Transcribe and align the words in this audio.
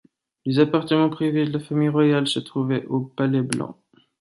Les 0.47 0.57
appartements 0.57 1.11
privés 1.11 1.45
de 1.45 1.51
la 1.53 1.59
famille 1.59 1.87
royale 1.87 2.27
se 2.27 2.39
trouvaient 2.39 2.85
au 2.87 3.01
palais 3.01 3.43
Blanc. 3.43 3.77